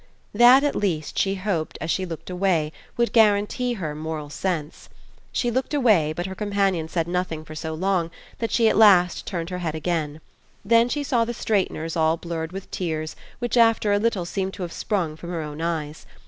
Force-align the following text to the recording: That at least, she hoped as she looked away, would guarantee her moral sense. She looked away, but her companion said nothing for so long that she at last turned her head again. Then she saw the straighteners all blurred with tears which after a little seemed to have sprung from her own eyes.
That 0.33 0.63
at 0.63 0.75
least, 0.75 1.19
she 1.19 1.35
hoped 1.35 1.77
as 1.79 1.91
she 1.91 2.07
looked 2.07 2.31
away, 2.31 2.71
would 2.97 3.13
guarantee 3.13 3.73
her 3.73 3.93
moral 3.93 4.31
sense. 4.31 4.89
She 5.31 5.51
looked 5.51 5.75
away, 5.75 6.11
but 6.11 6.25
her 6.25 6.33
companion 6.33 6.87
said 6.87 7.07
nothing 7.07 7.45
for 7.45 7.53
so 7.53 7.75
long 7.75 8.09
that 8.39 8.49
she 8.49 8.67
at 8.67 8.75
last 8.77 9.27
turned 9.27 9.51
her 9.51 9.59
head 9.59 9.75
again. 9.75 10.19
Then 10.65 10.89
she 10.89 11.03
saw 11.03 11.23
the 11.23 11.35
straighteners 11.35 11.95
all 11.95 12.17
blurred 12.17 12.51
with 12.51 12.71
tears 12.71 13.15
which 13.37 13.57
after 13.57 13.93
a 13.93 13.99
little 13.99 14.25
seemed 14.25 14.55
to 14.55 14.63
have 14.63 14.73
sprung 14.73 15.15
from 15.15 15.29
her 15.29 15.43
own 15.43 15.61
eyes. 15.61 16.07